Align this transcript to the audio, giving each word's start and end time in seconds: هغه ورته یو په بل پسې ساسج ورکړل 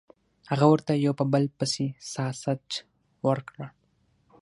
هغه 0.51 0.65
ورته 0.71 0.91
یو 1.05 1.13
په 1.19 1.25
بل 1.33 1.43
پسې 1.57 1.85
ساسج 2.13 2.65
ورکړل 3.27 3.69